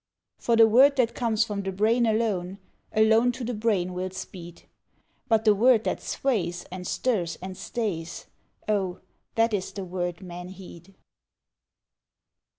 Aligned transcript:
For 0.39 0.55
the 0.55 0.65
word 0.67 0.95
that 0.95 1.13
comes 1.13 1.43
from 1.45 1.61
the 1.61 1.71
brain 1.71 2.07
alone, 2.07 2.57
Alone 2.91 3.31
to 3.33 3.43
the 3.43 3.53
brain 3.53 3.93
will 3.93 4.09
speed; 4.09 4.63
But 5.27 5.45
the 5.45 5.53
word 5.53 5.83
that 5.83 6.01
sways, 6.01 6.65
and 6.71 6.87
stirs, 6.87 7.35
and 7.39 7.55
stays, 7.55 8.25
Oh! 8.67 9.01
that 9.35 9.53
is 9.53 9.71
the 9.73 9.85
word 9.85 10.21
men 10.23 10.47
heed. 10.47 10.95